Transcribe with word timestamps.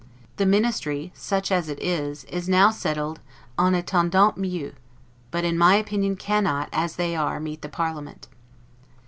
The 0.37 0.47
Ministry, 0.47 1.11
such 1.13 1.51
as 1.51 1.69
it 1.69 1.77
is, 1.79 2.23
is 2.23 2.49
now 2.49 2.71
settled 2.71 3.19
'en 3.59 3.75
attendant 3.75 4.35
mieux'; 4.35 4.73
but, 5.29 5.43
in, 5.45 5.59
my 5.59 5.75
opinion 5.75 6.15
cannot, 6.15 6.69
as 6.73 6.95
they 6.95 7.15
are, 7.15 7.39
meet 7.39 7.61
the 7.61 7.69
parliament. 7.69 8.27